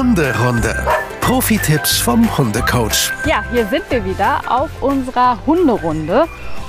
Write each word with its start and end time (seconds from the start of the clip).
Hunderunde. 0.00 0.74
Profi-Tipps 1.20 1.98
vom 1.98 2.38
Hundecoach. 2.38 3.12
Ja, 3.26 3.44
hier 3.52 3.66
sind 3.66 3.84
wir 3.90 4.02
wieder 4.02 4.40
auf 4.48 4.70
unserer 4.82 5.38
Hunderunde 5.44 6.26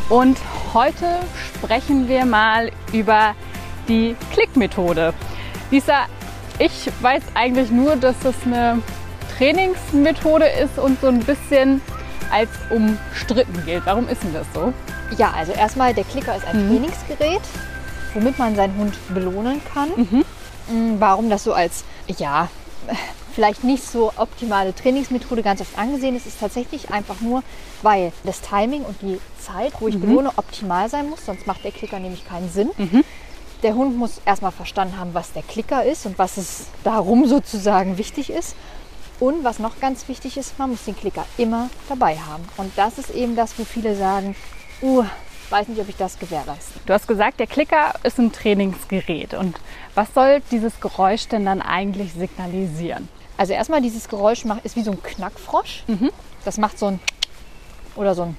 und 0.10 0.38
heute 0.74 1.06
sprechen 1.56 2.10
wir 2.10 2.26
mal 2.26 2.74
über 2.92 3.34
die 3.88 4.18
Klickmethode. 4.34 5.14
Lisa, 5.72 6.08
ich 6.60 6.92
weiß 7.00 7.24
eigentlich 7.34 7.72
nur, 7.72 7.96
dass 7.96 8.20
das 8.20 8.36
eine 8.46 8.82
Trainingsmethode 9.38 10.48
ist 10.62 10.78
und 10.78 11.00
so 11.00 11.08
ein 11.08 11.22
bisschen 11.22 11.80
als 12.34 12.50
umstritten 12.70 13.64
gilt. 13.66 13.86
Warum 13.86 14.10
ist 14.10 14.24
denn 14.24 14.34
das 14.34 14.48
so? 14.54 14.74
Ja, 15.18 15.32
also 15.38 15.54
erstmal, 15.54 15.94
der 15.94 16.04
Klicker 16.04 16.36
ist 16.36 16.46
ein 16.46 16.66
mhm. 16.66 16.72
Trainingsgerät, 16.72 17.42
womit 18.14 18.38
man 18.38 18.58
seinen 18.58 18.76
Hund 18.76 18.94
belohnen 19.14 19.62
kann. 19.74 19.88
Mhm. 19.96 20.26
Mm, 20.68 21.00
warum 21.00 21.30
das 21.30 21.46
so 21.46 21.54
als, 21.54 21.86
ja, 22.08 22.50
vielleicht 23.32 23.64
nicht 23.64 23.84
so 23.84 24.12
optimale 24.18 24.76
Trainingsmethode 24.76 25.44
ganz 25.44 25.62
oft 25.62 25.78
angesehen 25.78 26.16
ist, 26.16 26.26
ist 26.26 26.40
tatsächlich 26.40 26.90
einfach 26.92 27.22
nur, 27.22 27.44
weil 27.82 28.12
das 28.24 28.42
Timing 28.42 28.84
und 28.84 29.02
die 29.02 29.20
Zeit, 29.40 29.74
wo 29.80 29.88
ich 29.88 29.96
mhm. 29.96 30.02
belohne, 30.02 30.32
optimal 30.36 30.90
sein 30.90 31.10
muss, 31.10 31.26
sonst 31.26 31.48
macht 31.48 31.64
der 31.64 31.72
Klicker 31.72 32.00
nämlich 32.00 32.28
keinen 32.28 32.50
Sinn. 32.50 32.70
Mhm. 32.78 33.04
Der 33.64 33.76
Hund 33.76 33.98
muss 33.98 34.22
erstmal 34.26 34.52
verstanden 34.52 34.98
haben, 34.98 35.14
was 35.14 35.34
der 35.34 35.44
Klicker 35.44 35.84
ist 35.84 36.06
und 36.06 36.18
was 36.18 36.38
es 36.38 36.68
darum 36.84 37.28
sozusagen 37.28 37.98
wichtig 37.98 38.32
ist. 38.32 38.56
Und 39.20 39.44
was 39.44 39.60
noch 39.60 39.80
ganz 39.80 40.08
wichtig 40.08 40.36
ist, 40.38 40.58
man 40.58 40.72
muss 40.72 40.86
den 40.86 40.96
Klicker 40.96 41.26
immer 41.38 41.70
dabei 41.88 42.18
haben. 42.18 42.44
Und 42.58 42.72
das 42.76 42.98
ist 42.98 43.12
eben 43.12 43.36
das, 43.36 43.54
wo 43.60 43.64
viele 43.66 43.96
sagen, 43.96 44.36
uh, 44.82 45.04
weiß 45.52 45.68
nicht, 45.68 45.80
ob 45.80 45.90
ich 45.90 45.96
das 45.96 46.18
gewährleiste. 46.18 46.80
Du 46.88 46.94
hast 46.94 47.08
gesagt, 47.08 47.40
der 47.40 47.46
Klicker 47.46 47.94
ist 48.04 48.18
ein 48.18 48.32
Trainingsgerät. 48.32 49.36
Und 49.36 49.60
was 49.94 50.14
soll 50.16 50.42
dieses 50.50 50.80
Geräusch 50.80 51.28
denn 51.28 51.46
dann 51.46 51.62
eigentlich 51.62 52.14
signalisieren? 52.14 53.10
Also 53.38 53.54
erstmal 53.54 53.82
dieses 53.82 54.08
Geräusch 54.08 54.46
macht, 54.46 54.66
ist 54.66 54.76
wie 54.76 54.84
so 54.84 54.92
ein 54.92 55.02
Knackfrosch. 55.02 55.84
Mhm. 55.88 56.12
Das 56.46 56.58
macht 56.58 56.78
so 56.78 56.88
ein 56.88 57.00
oder 57.96 58.16
so 58.16 58.24
ein 58.24 58.38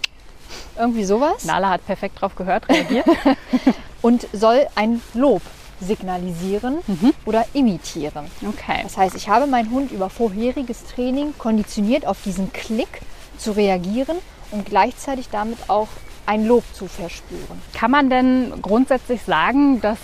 irgendwie 0.78 1.04
sowas. 1.04 1.44
Nala 1.44 1.70
hat 1.70 1.86
perfekt 1.86 2.20
drauf 2.20 2.34
gehört, 2.36 2.68
reagiert. 2.68 3.06
und 4.02 4.26
soll 4.32 4.66
ein 4.74 5.00
Lob 5.14 5.42
signalisieren 5.80 6.78
mhm. 6.86 7.12
oder 7.24 7.44
imitieren. 7.54 8.26
Okay. 8.46 8.80
Das 8.82 8.96
heißt, 8.96 9.16
ich 9.16 9.28
habe 9.28 9.46
meinen 9.46 9.70
Hund 9.70 9.90
über 9.90 10.10
vorheriges 10.10 10.84
Training 10.84 11.34
konditioniert, 11.38 12.06
auf 12.06 12.22
diesen 12.22 12.52
Klick 12.52 13.00
zu 13.36 13.52
reagieren 13.52 14.18
und 14.52 14.66
gleichzeitig 14.66 15.28
damit 15.30 15.58
auch 15.68 15.88
ein 16.26 16.46
Lob 16.46 16.62
zu 16.72 16.86
verspüren. 16.86 17.60
Kann 17.74 17.90
man 17.90 18.10
denn 18.10 18.52
grundsätzlich 18.62 19.22
sagen, 19.22 19.80
dass 19.80 19.98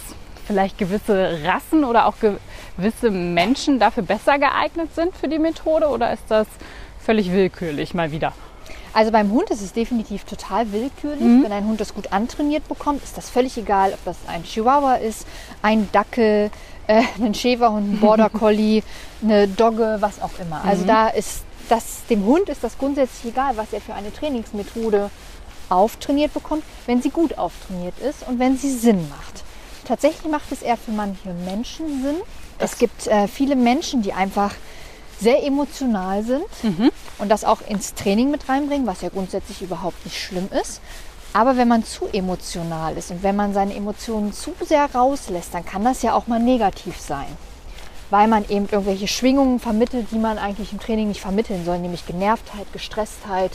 vielleicht 0.48 0.78
gewisse 0.78 1.38
Rassen 1.44 1.84
oder 1.84 2.06
auch 2.06 2.14
gewisse 2.77 3.10
Menschen 3.10 3.78
dafür 3.78 4.02
besser 4.02 4.38
geeignet 4.38 4.94
sind 4.94 5.14
für 5.14 5.28
die 5.28 5.38
Methode 5.38 5.88
oder 5.88 6.12
ist 6.12 6.24
das 6.28 6.48
völlig 6.98 7.30
willkürlich 7.30 7.94
mal 7.94 8.10
wieder? 8.10 8.32
Also 8.94 9.12
beim 9.12 9.30
Hund 9.30 9.50
ist 9.50 9.60
es 9.60 9.74
definitiv 9.74 10.24
total 10.24 10.72
willkürlich. 10.72 11.20
Mhm. 11.20 11.44
Wenn 11.44 11.52
ein 11.52 11.66
Hund 11.66 11.80
das 11.80 11.94
gut 11.94 12.12
antrainiert 12.12 12.66
bekommt, 12.66 13.04
ist 13.04 13.16
das 13.16 13.28
völlig 13.28 13.56
egal, 13.58 13.92
ob 13.92 14.02
das 14.04 14.16
ein 14.26 14.42
Chihuahua 14.42 14.94
ist, 14.94 15.26
ein 15.60 15.88
Dackel, 15.92 16.50
äh, 16.86 17.02
ein 17.22 17.34
Schäferhund, 17.34 17.92
ein 17.92 18.00
Border 18.00 18.30
Collie, 18.30 18.82
eine 19.22 19.46
Dogge, 19.46 19.98
was 20.00 20.20
auch 20.22 20.38
immer. 20.41 20.64
Also 20.64 20.84
mhm. 20.84 20.88
da 20.88 21.08
ist 21.08 21.42
das, 21.69 22.06
dem 22.08 22.24
Hund 22.24 22.48
ist 22.48 22.64
das 22.64 22.78
grundsätzlich 22.78 23.32
egal, 23.34 23.58
was 23.58 23.74
er 23.74 23.82
für 23.82 23.92
eine 23.92 24.12
Trainingsmethode 24.12 25.10
auftrainiert 25.69 26.32
bekommt, 26.32 26.64
wenn 26.86 27.02
sie 27.02 27.10
gut 27.10 27.36
auftrainiert 27.36 27.98
ist 27.98 28.26
und 28.26 28.38
wenn 28.38 28.56
sie 28.56 28.70
Sinn 28.70 29.06
macht. 29.10 29.44
Tatsächlich 29.89 30.31
macht 30.31 30.53
es 30.53 30.61
eher 30.61 30.77
für 30.77 30.91
manche 30.91 31.31
Menschen 31.47 32.03
Sinn. 32.03 32.17
Es 32.58 32.77
gibt 32.77 33.06
äh, 33.06 33.27
viele 33.27 33.56
Menschen, 33.56 34.03
die 34.03 34.12
einfach 34.12 34.53
sehr 35.19 35.42
emotional 35.42 36.22
sind 36.22 36.44
mhm. 36.62 36.91
und 37.17 37.31
das 37.31 37.42
auch 37.42 37.62
ins 37.67 37.94
Training 37.94 38.31
mit 38.31 38.50
reinbringen, 38.50 38.86
was 38.86 39.00
ja 39.00 39.09
grundsätzlich 39.09 39.62
überhaupt 39.62 40.04
nicht 40.04 40.21
schlimm 40.22 40.50
ist. 40.60 40.82
Aber 41.32 41.56
wenn 41.56 41.69
man 41.69 41.84
zu 41.84 42.06
emotional 42.06 42.98
ist 42.98 43.10
und 43.10 43.22
wenn 43.22 43.34
man 43.34 43.54
seine 43.54 43.75
Emotionen 43.75 44.34
zu 44.34 44.53
sehr 44.60 44.94
rauslässt, 44.94 45.54
dann 45.54 45.65
kann 45.65 45.84
das 45.84 46.03
ja 46.03 46.12
auch 46.12 46.27
mal 46.27 46.38
negativ 46.38 47.00
sein. 47.00 47.27
Weil 48.10 48.28
man 48.28 48.47
eben 48.50 48.69
irgendwelche 48.71 49.09
Schwingungen 49.09 49.59
vermittelt, 49.59 50.09
die 50.10 50.19
man 50.19 50.37
eigentlich 50.37 50.72
im 50.72 50.81
Training 50.81 51.09
nicht 51.09 51.22
vermitteln 51.22 51.65
soll, 51.65 51.78
nämlich 51.78 52.06
Genervtheit, 52.06 52.66
Gestresstheit, 52.75 53.53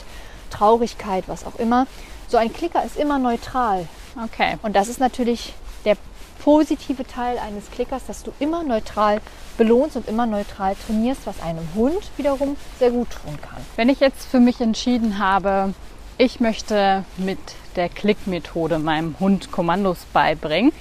Traurigkeit, 0.49 1.25
was 1.27 1.45
auch 1.45 1.59
immer. 1.59 1.85
So 2.27 2.37
ein 2.37 2.51
Klicker 2.51 2.83
ist 2.83 2.97
immer 2.97 3.19
neutral. 3.19 3.87
Okay. 4.23 4.57
Und 4.63 4.75
das 4.75 4.87
ist 4.87 4.99
natürlich 4.99 5.53
der 5.85 5.97
positive 6.43 7.07
Teil 7.07 7.37
eines 7.37 7.71
Klickers, 7.71 8.05
dass 8.05 8.23
du 8.23 8.33
immer 8.39 8.63
neutral 8.63 9.21
belohnst 9.57 9.95
und 9.95 10.09
immer 10.09 10.25
neutral 10.25 10.75
trainierst, 10.75 11.25
was 11.25 11.41
einem 11.41 11.67
Hund 11.73 12.11
wiederum 12.17 12.57
sehr 12.79 12.91
gut 12.91 13.07
tun 13.11 13.39
kann. 13.41 13.61
Wenn 13.77 13.87
ich 13.87 14.01
jetzt 14.01 14.25
für 14.25 14.39
mich 14.39 14.59
entschieden 14.59 15.19
habe, 15.19 15.73
ich 16.17 16.41
möchte 16.41 17.05
mit 17.17 17.39
der 17.77 17.87
Klickmethode 17.87 18.79
meinem 18.79 19.15
Hund 19.19 19.51
Kommandos 19.51 19.99
beibringen 20.11 20.73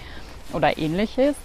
oder 0.53 0.79
ähnliches, 0.79 1.37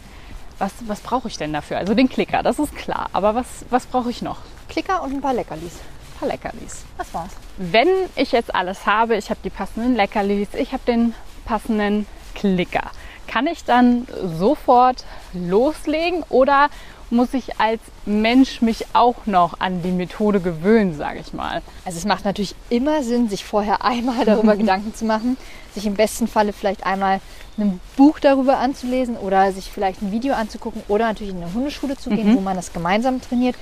was, 0.58 0.74
was 0.88 1.02
brauche 1.02 1.28
ich 1.28 1.38
denn 1.38 1.54
dafür? 1.54 1.78
Also 1.78 1.94
den 1.94 2.10
Klicker, 2.10 2.42
das 2.42 2.58
ist 2.58 2.76
klar. 2.76 3.10
Aber 3.14 3.36
was, 3.36 3.46
was 3.70 3.86
brauche 3.86 4.10
ich 4.10 4.24
noch? 4.24 4.40
Klicker 4.68 5.04
und 5.04 5.14
ein 5.14 5.22
paar 5.22 5.36
Leckerlis. 5.36 5.74
Ein 5.76 6.20
paar 6.20 6.30
Leckerlis. 6.30 6.86
Das 6.98 7.14
war's. 7.14 7.30
Wenn 7.58 7.90
ich 8.16 8.32
jetzt 8.32 8.56
alles 8.56 8.88
habe, 8.88 9.16
ich 9.16 9.30
habe 9.30 9.40
die 9.44 9.52
passenden 9.52 9.96
Leckerlis, 9.96 10.50
ich 10.56 10.74
habe 10.74 10.84
den 10.88 11.14
passenden 11.46 12.08
Klicker, 12.34 12.92
kann 13.28 13.48
ich 13.48 13.64
dann 13.64 14.08
sofort 14.38 15.06
loslegen 15.34 16.24
oder 16.30 16.70
muss 17.10 17.34
ich 17.34 17.60
als 17.60 17.82
Mensch 18.06 18.62
mich 18.62 18.86
auch 18.94 19.26
noch 19.26 19.60
an 19.60 19.82
die 19.82 19.92
Methode 19.92 20.40
gewöhnen, 20.40 20.96
sage 20.96 21.20
ich 21.20 21.34
mal. 21.34 21.62
Also 21.86 21.98
es 21.98 22.06
macht 22.06 22.26
natürlich 22.26 22.56
immer 22.70 23.04
Sinn, 23.04 23.30
sich 23.30 23.46
vorher 23.46 23.84
einmal 23.84 24.26
darüber 24.26 24.56
Gedanken 24.58 24.94
zu 24.94 25.06
machen, 25.06 25.38
sich 25.74 25.86
im 25.86 25.94
besten 25.94 26.28
Falle 26.28 26.54
vielleicht 26.54 26.86
einmal 26.86 27.22
ein 27.58 27.80
Buch 27.96 28.20
darüber 28.20 28.58
anzulesen 28.58 29.18
oder 29.18 29.52
sich 29.52 29.72
vielleicht 29.72 30.02
ein 30.02 30.12
Video 30.12 30.34
anzugucken 30.34 30.84
oder 30.88 31.06
natürlich 31.06 31.34
in 31.34 31.42
eine 31.42 31.54
Hundeschule 31.54 31.98
zu 31.98 32.10
gehen, 32.10 32.32
mhm. 32.32 32.36
wo 32.38 32.42
man 32.42 32.56
das 32.56 32.74
gemeinsam 32.74 33.22
trainiert. 33.22 33.56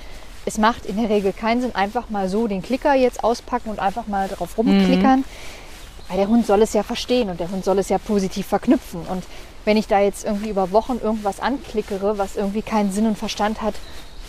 Es 0.44 0.58
macht 0.58 0.86
in 0.86 0.96
der 0.96 1.08
Regel 1.08 1.32
keinen 1.32 1.60
Sinn, 1.60 1.74
einfach 1.74 2.10
mal 2.10 2.28
so 2.28 2.46
den 2.46 2.62
Klicker 2.62 2.94
jetzt 2.94 3.24
auspacken 3.24 3.70
und 3.70 3.80
einfach 3.80 4.06
mal 4.06 4.28
drauf 4.28 4.58
rumklickern. 4.58 5.20
Mhm. 5.20 5.24
Weil 6.08 6.18
der 6.18 6.28
Hund 6.28 6.46
soll 6.46 6.62
es 6.62 6.72
ja 6.72 6.82
verstehen 6.82 7.30
und 7.30 7.40
der 7.40 7.50
Hund 7.50 7.64
soll 7.64 7.78
es 7.78 7.88
ja 7.88 7.98
positiv 7.98 8.46
verknüpfen. 8.46 9.00
Und 9.08 9.24
wenn 9.66 9.76
ich 9.76 9.88
da 9.88 10.00
jetzt 10.00 10.24
irgendwie 10.24 10.48
über 10.48 10.70
Wochen 10.70 10.98
irgendwas 11.02 11.40
anklickere, 11.40 12.16
was 12.16 12.36
irgendwie 12.36 12.62
keinen 12.62 12.92
Sinn 12.92 13.06
und 13.06 13.18
Verstand 13.18 13.60
hat, 13.60 13.74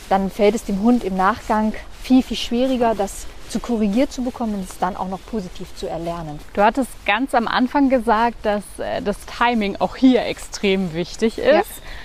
dann 0.09 0.29
fällt 0.31 0.55
es 0.55 0.65
dem 0.65 0.81
Hund 0.81 1.03
im 1.03 1.15
Nachgang 1.15 1.73
viel, 2.01 2.23
viel 2.23 2.37
schwieriger, 2.37 2.95
das 2.95 3.27
zu 3.49 3.59
korrigiert 3.59 4.11
zu 4.11 4.23
bekommen 4.23 4.55
und 4.55 4.69
es 4.69 4.77
dann 4.79 4.97
auch 4.97 5.07
noch 5.07 5.19
positiv 5.25 5.73
zu 5.75 5.87
erlernen. 5.87 6.39
Du 6.53 6.61
hattest 6.61 6.89
ganz 7.05 7.33
am 7.33 7.47
Anfang 7.47 7.89
gesagt, 7.89 8.45
dass 8.45 8.63
äh, 8.77 9.01
das 9.01 9.17
Timing 9.25 9.77
auch 9.77 9.95
hier 9.95 10.25
extrem 10.25 10.93
wichtig 10.93 11.37
ist. 11.37 11.45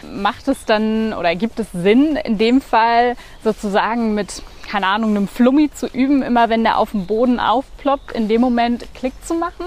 Ja. 0.02 0.08
Macht 0.08 0.46
es 0.46 0.64
dann 0.66 1.14
oder 1.14 1.34
gibt 1.34 1.58
es 1.58 1.66
Sinn, 1.72 2.16
in 2.16 2.38
dem 2.38 2.60
Fall 2.60 3.16
sozusagen 3.42 4.14
mit, 4.14 4.42
keine 4.68 4.86
Ahnung, 4.86 5.10
einem 5.10 5.26
Flummi 5.26 5.70
zu 5.72 5.86
üben, 5.86 6.22
immer 6.22 6.48
wenn 6.48 6.62
der 6.62 6.78
auf 6.78 6.92
dem 6.92 7.06
Boden 7.06 7.40
aufploppt, 7.40 8.12
in 8.12 8.28
dem 8.28 8.40
Moment 8.40 8.86
Klick 8.94 9.14
zu 9.24 9.34
machen? 9.34 9.66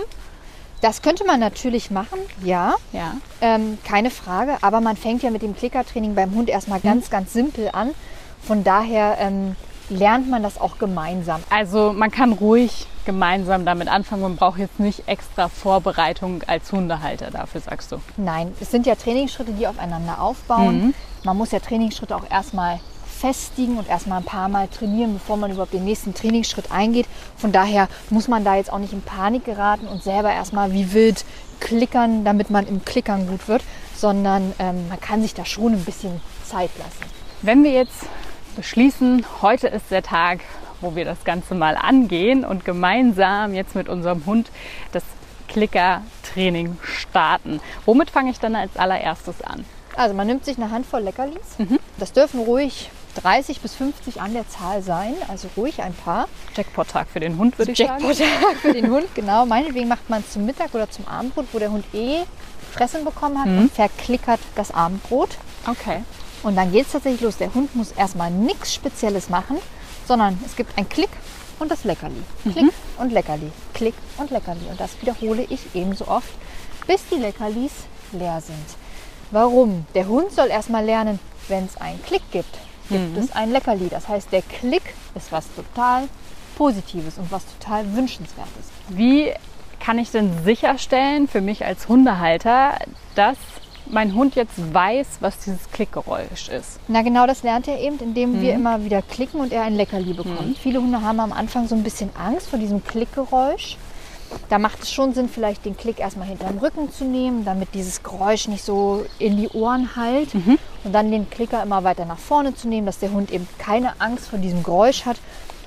Das 0.81 1.01
könnte 1.01 1.25
man 1.25 1.39
natürlich 1.39 1.89
machen, 1.91 2.19
ja. 2.43 2.75
ja. 2.91 3.13
Ähm, 3.41 3.77
keine 3.83 4.11
Frage. 4.11 4.57
Aber 4.61 4.81
man 4.81 4.97
fängt 4.97 5.23
ja 5.23 5.31
mit 5.31 5.41
dem 5.41 5.55
Klickertraining 5.55 6.15
beim 6.15 6.33
Hund 6.35 6.49
erstmal 6.49 6.81
hm. 6.81 6.89
ganz, 6.89 7.09
ganz 7.09 7.33
simpel 7.33 7.69
an. 7.71 7.91
Von 8.41 8.63
daher 8.63 9.17
ähm, 9.19 9.55
lernt 9.89 10.29
man 10.29 10.43
das 10.43 10.59
auch 10.59 10.77
gemeinsam. 10.77 11.43
Also 11.49 11.93
man 11.93 12.11
kann 12.11 12.33
ruhig 12.33 12.87
gemeinsam 13.05 13.65
damit 13.65 13.87
anfangen 13.87 14.23
und 14.23 14.35
braucht 14.37 14.59
jetzt 14.59 14.79
nicht 14.79 15.07
extra 15.07 15.47
Vorbereitung 15.47 16.43
als 16.47 16.71
Hundehalter 16.71 17.31
dafür, 17.31 17.61
sagst 17.61 17.91
du? 17.91 18.01
Nein, 18.17 18.53
es 18.59 18.71
sind 18.71 18.85
ja 18.85 18.95
Trainingsschritte, 18.95 19.51
die 19.53 19.67
aufeinander 19.67 20.21
aufbauen. 20.21 20.87
Mhm. 20.87 20.93
Man 21.23 21.37
muss 21.37 21.51
ja 21.51 21.59
Trainingsschritte 21.59 22.15
auch 22.15 22.29
erstmal 22.29 22.79
festigen 23.15 23.77
und 23.77 23.89
erstmal 23.89 24.19
ein 24.19 24.25
paar 24.25 24.49
Mal 24.49 24.67
trainieren, 24.67 25.13
bevor 25.13 25.37
man 25.37 25.51
überhaupt 25.51 25.73
den 25.73 25.85
nächsten 25.85 26.13
Trainingsschritt 26.13 26.71
eingeht. 26.71 27.07
Von 27.37 27.51
daher 27.51 27.87
muss 28.09 28.27
man 28.27 28.43
da 28.43 28.55
jetzt 28.55 28.71
auch 28.71 28.79
nicht 28.79 28.93
in 28.93 29.01
Panik 29.01 29.45
geraten 29.45 29.87
und 29.87 30.03
selber 30.03 30.31
erstmal 30.31 30.73
wie 30.73 30.93
wild 30.93 31.25
klickern, 31.59 32.25
damit 32.25 32.49
man 32.49 32.67
im 32.67 32.83
Klickern 32.83 33.27
gut 33.27 33.47
wird, 33.47 33.63
sondern 33.95 34.53
ähm, 34.59 34.89
man 34.89 34.99
kann 34.99 35.21
sich 35.21 35.33
da 35.33 35.45
schon 35.45 35.73
ein 35.73 35.85
bisschen 35.85 36.19
Zeit 36.43 36.69
lassen. 36.77 37.11
Wenn 37.41 37.63
wir 37.63 37.71
jetzt 37.71 38.05
beschließen, 38.55 39.25
heute 39.41 39.67
ist 39.67 39.89
der 39.91 40.03
Tag, 40.03 40.41
wo 40.81 40.95
wir 40.95 41.05
das 41.05 41.23
Ganze 41.23 41.55
mal 41.55 41.77
angehen 41.77 42.45
und 42.45 42.65
gemeinsam 42.65 43.53
jetzt 43.53 43.75
mit 43.75 43.89
unserem 43.89 44.25
Hund 44.25 44.51
das 44.91 45.03
Klicker-Training 45.47 46.77
starten. 46.83 47.61
Womit 47.85 48.09
fange 48.09 48.31
ich 48.31 48.39
dann 48.39 48.55
als 48.55 48.75
allererstes 48.75 49.41
an? 49.41 49.65
Also 49.95 50.13
man 50.13 50.27
nimmt 50.27 50.43
sich 50.43 50.57
eine 50.57 50.71
Handvoll 50.71 51.01
Leckerlis. 51.01 51.57
Mhm. 51.57 51.79
Das 51.97 52.11
dürfen 52.11 52.41
ruhig 52.41 52.89
30 53.15 53.61
bis 53.61 53.75
50 53.75 54.21
an 54.21 54.33
der 54.33 54.47
Zahl 54.47 54.81
sein, 54.81 55.15
also 55.27 55.47
ruhig 55.57 55.81
ein 55.81 55.93
paar. 55.93 56.27
Jackpot-Tag 56.55 57.07
für 57.09 57.19
den 57.19 57.37
Hund, 57.37 57.57
würde 57.57 57.71
ich 57.71 57.77
sagen. 57.77 58.03
Jackpot-Tag 58.03 58.57
für 58.57 58.73
den 58.73 58.89
Hund, 58.91 59.13
genau. 59.15 59.45
Meinetwegen 59.45 59.87
macht 59.87 60.09
man 60.09 60.21
es 60.21 60.31
zum 60.33 60.45
Mittag 60.45 60.73
oder 60.73 60.89
zum 60.89 61.07
Abendbrot, 61.07 61.47
wo 61.51 61.59
der 61.59 61.71
Hund 61.71 61.85
eh 61.93 62.23
Fressen 62.71 63.05
bekommen 63.05 63.39
hat 63.39 63.47
mhm. 63.47 63.59
und 63.59 63.71
verklickert 63.71 64.41
das 64.55 64.71
Abendbrot. 64.71 65.29
Okay. 65.65 66.03
Und 66.43 66.55
dann 66.55 66.71
geht 66.71 66.85
es 66.85 66.91
tatsächlich 66.91 67.21
los. 67.21 67.37
Der 67.37 67.53
Hund 67.53 67.75
muss 67.75 67.91
erstmal 67.93 68.29
nichts 68.29 68.73
Spezielles 68.73 69.29
machen, 69.29 69.57
sondern 70.07 70.39
es 70.45 70.55
gibt 70.55 70.77
ein 70.77 70.87
Klick 70.87 71.09
und 71.59 71.71
das 71.71 71.83
Leckerli. 71.85 72.21
Klick 72.43 72.73
und 72.97 73.11
Leckerli. 73.11 73.51
Klick 73.73 73.95
und 74.17 74.29
Leckerli. 74.29 74.65
Und 74.69 74.79
das 74.79 75.01
wiederhole 75.01 75.43
ich 75.49 75.61
ebenso 75.73 76.07
oft, 76.07 76.29
bis 76.85 77.01
die 77.11 77.15
Leckerlis 77.15 77.71
leer 78.11 78.41
sind. 78.41 78.65
Warum? 79.31 79.85
Der 79.95 80.07
Hund 80.07 80.31
soll 80.31 80.49
erstmal 80.49 80.85
lernen, 80.85 81.19
wenn 81.47 81.65
es 81.65 81.77
einen 81.77 82.01
Klick 82.03 82.21
gibt, 82.31 82.57
gibt 82.89 83.17
es 83.17 83.31
ein 83.31 83.51
Leckerli. 83.51 83.89
Das 83.89 84.07
heißt, 84.07 84.31
der 84.31 84.41
Klick 84.41 84.93
ist 85.15 85.31
was 85.31 85.45
total 85.55 86.07
Positives 86.57 87.17
und 87.17 87.31
was 87.31 87.43
total 87.59 87.85
Wünschenswertes. 87.95 88.71
Wie 88.89 89.31
kann 89.79 89.99
ich 89.99 90.11
denn 90.11 90.31
sicherstellen 90.43 91.27
für 91.27 91.41
mich 91.41 91.65
als 91.65 91.87
Hundehalter, 91.87 92.79
dass 93.15 93.37
mein 93.87 94.15
Hund 94.15 94.35
jetzt 94.35 94.73
weiß, 94.73 95.17
was 95.19 95.37
dieses 95.39 95.69
Klickgeräusch 95.71 96.49
ist? 96.49 96.79
Na 96.87 97.01
genau 97.01 97.27
das 97.27 97.43
lernt 97.43 97.67
er 97.67 97.79
eben, 97.79 97.99
indem 97.99 98.41
wir 98.41 98.53
immer 98.53 98.83
wieder 98.83 99.01
klicken 99.01 99.39
und 99.39 99.53
er 99.53 99.63
ein 99.63 99.75
Leckerli 99.75 100.13
bekommt. 100.13 100.57
Viele 100.57 100.81
Hunde 100.81 101.01
haben 101.01 101.19
am 101.19 101.31
Anfang 101.31 101.67
so 101.67 101.75
ein 101.75 101.83
bisschen 101.83 102.09
Angst 102.17 102.49
vor 102.49 102.57
diesem 102.57 102.83
Klickgeräusch. 102.83 103.77
Da 104.49 104.59
macht 104.59 104.83
es 104.83 104.91
schon 104.91 105.13
Sinn, 105.13 105.29
vielleicht 105.29 105.65
den 105.65 105.77
Klick 105.77 105.99
erstmal 105.99 106.27
hinterm 106.27 106.57
Rücken 106.59 106.91
zu 106.91 107.03
nehmen, 107.03 107.45
damit 107.45 107.69
dieses 107.73 108.03
Geräusch 108.03 108.47
nicht 108.47 108.63
so 108.63 109.05
in 109.19 109.37
die 109.37 109.49
Ohren 109.49 109.95
hallt. 109.95 110.33
Und 110.83 110.93
dann 110.93 111.11
den 111.11 111.29
Klicker 111.29 111.63
immer 111.63 111.83
weiter 111.83 112.05
nach 112.05 112.19
vorne 112.19 112.53
zu 112.55 112.67
nehmen, 112.67 112.85
dass 112.85 112.99
der 112.99 113.11
Hund 113.11 113.31
eben 113.31 113.47
keine 113.57 113.99
Angst 113.99 114.27
vor 114.27 114.39
diesem 114.39 114.63
Geräusch 114.63 115.05
hat. 115.05 115.17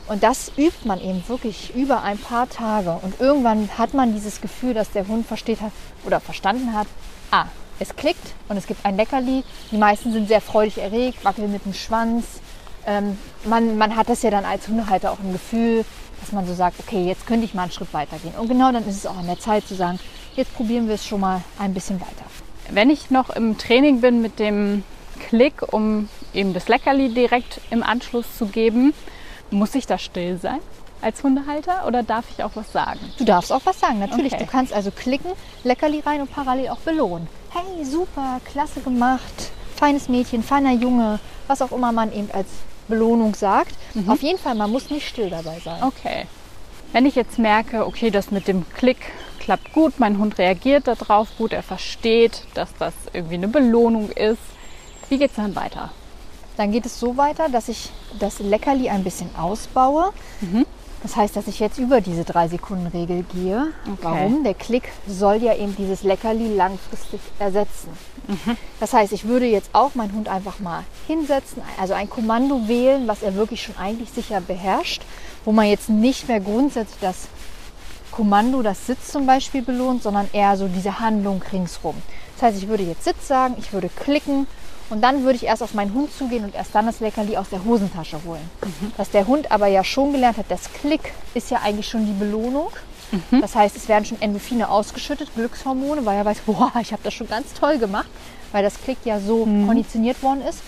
Und 0.08 0.22
das 0.22 0.50
übt 0.56 0.87
man 0.87 1.00
eben 1.00 1.22
wirklich 1.28 1.75
über 1.75 2.02
ein 2.02 2.19
paar 2.19 2.49
Tage. 2.49 2.99
Und 3.02 3.20
irgendwann 3.20 3.69
hat 3.76 3.94
man 3.94 4.14
dieses 4.14 4.40
Gefühl, 4.40 4.75
dass 4.75 4.90
der 4.90 5.06
Hund 5.06 5.26
versteht 5.26 5.61
hat 5.61 5.72
oder 6.04 6.19
verstanden 6.19 6.72
hat, 6.72 6.87
ah, 7.31 7.46
es 7.78 7.94
klickt 7.94 8.34
und 8.49 8.56
es 8.56 8.66
gibt 8.66 8.84
ein 8.84 8.96
Leckerli. 8.96 9.44
Die 9.70 9.76
meisten 9.76 10.12
sind 10.12 10.28
sehr 10.28 10.40
freudig 10.40 10.78
erregt, 10.78 11.25
wackeln 11.25 11.52
mit 11.52 11.64
dem 11.64 11.75
Schwanz. 11.75 12.25
Ähm, 12.87 13.19
man, 13.44 13.76
man 13.76 13.96
hat 13.96 14.08
das 14.08 14.22
ja 14.22 14.31
dann 14.31 14.44
als 14.44 14.66
Hundehalter 14.66 15.12
auch 15.12 15.20
ein 15.20 15.32
Gefühl, 15.32 15.84
dass 16.20 16.32
man 16.32 16.47
so 16.47 16.55
sagt, 16.55 16.81
okay, 16.81 17.05
jetzt 17.06 17.26
könnte 17.26 17.44
ich 17.44 17.55
mal 17.55 17.62
einen 17.62 17.73
Schritt 17.73 17.93
weitergehen. 17.93 18.35
Und 18.35 18.49
genau 18.49 18.73
dann 18.73 18.87
ist 18.87 18.97
es 18.97 19.06
auch 19.06 19.17
an 19.17 19.26
der 19.26 19.38
Zeit 19.38 19.67
zu 19.67 19.75
sagen, 19.75 19.99
jetzt 20.37 20.55
probieren 20.55 20.88
wir 20.88 20.94
es 20.94 21.06
schon 21.06 21.20
mal 21.20 21.43
ein 21.59 21.75
bisschen 21.75 22.00
weiter. 22.00 22.25
Wenn 22.70 22.91
ich 22.91 23.11
noch 23.11 23.31
im 23.31 23.56
Training 23.59 24.00
bin 24.00 24.20
mit 24.20 24.38
dem 24.38 24.85
Klick, 25.20 25.73
um 25.73 26.09
eben 26.35 26.55
das 26.55 26.69
Leckerli 26.69 27.09
direkt 27.09 27.61
im 27.70 27.82
Anschluss 27.82 28.26
zu 28.37 28.47
geben, 28.47 28.93
muss 29.50 29.75
ich 29.75 29.87
da 29.87 29.99
still 29.99 30.38
sein 30.38 30.61
als 31.00 31.23
Hundehalter 31.23 31.87
oder 31.87 32.03
darf 32.03 32.25
ich 32.37 32.43
auch 32.43 32.50
was 32.55 32.73
sagen? 32.73 33.00
Du 33.19 33.25
darfst 33.25 33.53
auch 33.53 33.61
was 33.64 33.79
sagen, 33.79 34.00
natürlich. 34.00 34.32
Okay. 34.32 34.44
Du 34.44 34.50
kannst 34.50 34.73
also 34.73 34.91
klicken, 34.91 35.31
Leckerli 35.64 36.00
rein 36.00 36.21
und 36.21 36.32
parallel 36.32 36.71
auch 36.71 36.79
belohnen. 36.79 37.29
Hey, 37.50 37.85
super, 37.85 38.41
klasse 38.44 38.81
gemacht, 38.81 39.50
feines 39.76 40.09
Mädchen, 40.09 40.43
feiner 40.43 40.73
Junge, 40.73 41.21
was 41.47 41.62
auch 41.62 41.73
immer 41.73 41.93
man 41.93 42.12
eben 42.12 42.31
als 42.32 42.49
Belohnung 42.88 43.35
sagt. 43.35 43.75
Auf 44.06 44.23
jeden 44.23 44.38
Fall, 44.38 44.55
man 44.55 44.70
muss 44.70 44.90
nicht 44.90 45.06
still 45.06 45.31
dabei 45.31 45.58
sein. 45.64 45.82
Okay. 45.82 46.26
Wenn 46.93 47.06
ich 47.06 47.14
jetzt 47.14 47.38
merke, 47.38 47.87
okay, 47.87 48.11
das 48.11 48.31
mit 48.31 48.49
dem 48.49 48.69
Klick 48.70 48.99
klappt 49.38 49.73
gut, 49.73 49.99
mein 49.99 50.19
Hund 50.19 50.38
reagiert 50.38 50.87
darauf 50.87 51.29
gut, 51.37 51.52
er 51.52 51.62
versteht, 51.62 52.44
dass 52.55 52.70
das 52.79 52.94
irgendwie 53.12 53.35
eine 53.35 53.49
Belohnung 53.49 54.11
ist, 54.11 54.40
wie 55.08 55.19
geht 55.19 55.31
es 55.31 55.37
dann 55.37 55.55
weiter? 55.55 55.90
Dann 56.56 56.73
geht 56.73 56.87
es 56.87 56.99
so 56.99 57.17
weiter, 57.17 57.49
dass 57.49 57.69
ich 57.69 57.90
das 58.19 58.40
Leckerli 58.40 58.88
ein 58.88 59.05
bisschen 59.05 59.31
ausbaue. 59.37 60.12
Das 61.03 61.15
heißt, 61.15 61.37
dass 61.37 61.47
ich 61.47 61.61
jetzt 61.61 61.79
über 61.79 62.00
diese 62.00 62.23
3-Sekunden-Regel 62.23 63.25
gehe. 63.33 63.69
Warum? 64.03 64.43
Der 64.43 64.55
Klick 64.55 64.91
soll 65.06 65.43
ja 65.43 65.55
eben 65.55 65.77
dieses 65.77 66.03
Leckerli 66.03 66.55
langfristig 66.55 67.21
ersetzen. 67.39 67.91
Das 68.81 68.93
heißt, 68.93 69.12
ich 69.12 69.25
würde 69.25 69.47
jetzt 69.47 69.71
auch 69.73 69.95
meinen 69.95 70.12
Hund 70.12 70.29
einfach 70.29 70.59
mal 70.59 70.83
hinsetzen, 71.06 71.62
also 71.81 71.95
ein 71.95 72.11
Kommando 72.11 72.69
wählen, 72.69 73.09
was 73.09 73.23
er 73.23 73.35
wirklich 73.35 73.62
schon 73.62 73.77
eigentlich 73.79 74.11
sicher 74.11 74.41
beherrscht, 74.41 75.03
wo 75.45 75.53
man 75.53 75.67
jetzt 75.67 75.89
nicht 75.89 76.29
mehr 76.29 76.41
grundsätzlich 76.41 77.00
das 77.00 77.29
Kommando, 78.11 78.62
das 78.62 78.87
Sitz 78.87 79.12
zum 79.12 79.25
Beispiel 79.25 79.62
belohnt, 79.62 80.03
sondern 80.03 80.29
eher 80.33 80.56
so 80.56 80.67
diese 80.69 80.99
Handlung 80.99 81.41
ringsrum. 81.53 81.95
Das 82.35 82.43
heißt, 82.43 82.59
ich 82.59 82.69
würde 82.69 82.83
jetzt 82.83 83.05
Sitz 83.05 83.29
sagen, 83.29 83.55
ich 83.59 83.73
würde 83.73 83.89
klicken 83.89 84.47
und 84.90 85.02
dann 85.02 85.23
würde 85.23 85.37
ich 85.37 85.44
erst 85.44 85.62
auf 85.62 85.75
meinen 85.75 85.93
Hund 85.94 86.12
zugehen 86.17 86.44
und 86.44 86.55
erst 86.55 86.75
dann 86.75 86.87
das 86.87 87.00
Leckerli 87.00 87.37
aus 87.37 87.49
der 87.50 87.64
Hosentasche 87.64 88.19
holen. 88.25 88.50
Was 88.96 89.11
der 89.11 89.26
Hund 89.26 89.50
aber 89.50 89.67
ja 89.67 89.85
schon 89.85 90.12
gelernt 90.12 90.38
hat, 90.38 90.46
das 90.49 90.73
Klick 90.73 91.12
ist 91.35 91.50
ja 91.50 91.58
eigentlich 91.62 91.88
schon 91.88 92.06
die 92.06 92.12
Belohnung. 92.12 92.70
Das 93.40 93.55
heißt, 93.55 93.76
es 93.76 93.88
werden 93.88 94.05
schon 94.05 94.20
Endorphine 94.20 94.69
ausgeschüttet, 94.69 95.35
Glückshormone, 95.35 96.05
weil 96.05 96.19
er 96.19 96.25
weiß, 96.25 96.40
boah, 96.46 96.73
ich 96.81 96.93
habe 96.93 97.02
das 97.02 97.14
schon 97.14 97.29
ganz 97.29 97.55
toll 97.55 97.79
gemacht, 97.79 98.08
weil 98.52 98.62
das 98.62 98.75
Klick 98.82 98.99
ja 99.05 99.20
so 99.20 99.44
konditioniert 99.67 100.23
worden 100.23 100.43
ist. 100.43 100.61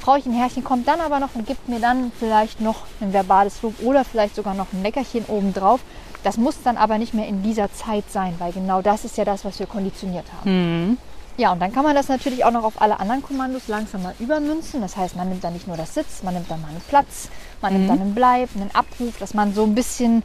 Frauchen 0.00 0.32
Herrchen 0.32 0.64
kommt 0.64 0.88
dann 0.88 1.00
aber 1.00 1.18
noch 1.18 1.34
und 1.34 1.46
gibt 1.46 1.68
mir 1.68 1.80
dann 1.80 2.12
vielleicht 2.18 2.60
noch 2.60 2.86
ein 3.00 3.12
verbales 3.12 3.60
Lob 3.62 3.74
oder 3.82 4.04
vielleicht 4.04 4.36
sogar 4.36 4.54
noch 4.54 4.66
ein 4.72 4.82
Leckerchen 4.82 5.24
obendrauf. 5.26 5.80
Das 6.24 6.36
muss 6.36 6.56
dann 6.62 6.76
aber 6.76 6.98
nicht 6.98 7.14
mehr 7.14 7.28
in 7.28 7.42
dieser 7.42 7.72
Zeit 7.72 8.04
sein, 8.10 8.34
weil 8.38 8.52
genau 8.52 8.80
das 8.80 9.04
ist 9.04 9.16
ja 9.18 9.24
das, 9.24 9.44
was 9.44 9.58
wir 9.58 9.66
konditioniert 9.66 10.26
haben. 10.40 10.96
Ja, 11.38 11.52
und 11.52 11.60
dann 11.60 11.72
kann 11.72 11.84
man 11.84 11.94
das 11.94 12.08
natürlich 12.08 12.44
auch 12.44 12.50
noch 12.50 12.64
auf 12.64 12.82
alle 12.82 12.98
anderen 12.98 13.22
Kommandos 13.22 13.68
langsam 13.68 14.02
mal 14.02 14.14
übermünzen. 14.18 14.80
Das 14.80 14.96
heißt, 14.96 15.14
man 15.14 15.28
nimmt 15.28 15.44
dann 15.44 15.52
nicht 15.52 15.68
nur 15.68 15.76
das 15.76 15.94
Sitz, 15.94 16.24
man 16.24 16.34
nimmt 16.34 16.50
dann 16.50 16.60
mal 16.60 16.68
einen 16.68 16.80
Platz, 16.88 17.28
man 17.62 17.72
nimmt 17.72 17.88
dann 17.88 18.00
einen 18.00 18.14
Bleib, 18.14 18.50
einen 18.56 18.74
Abruf, 18.74 19.16
dass 19.18 19.34
man 19.34 19.54
so 19.54 19.62
ein 19.62 19.76
bisschen 19.76 20.24